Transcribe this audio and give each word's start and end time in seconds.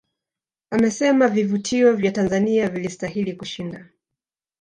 Amesema 0.71 1.27
vivutio 1.27 1.93
vya 1.95 2.11
Tanzania 2.11 2.69
vilistahili 2.69 3.33
kushinda 3.33 3.85